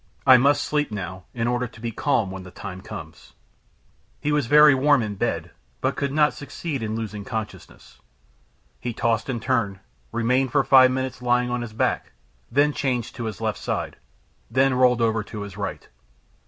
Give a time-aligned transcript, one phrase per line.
[0.25, 3.33] I must sleep now, in order to be calm when the time comes."
[4.19, 7.99] He was very warm in bed, but he could not succeed in losing consciousness.
[8.79, 9.79] He tossed and turned,
[10.11, 12.13] remained for five minutes lying on his back,
[12.49, 13.97] then changed to his left side,
[14.49, 15.87] then rolled over to his right.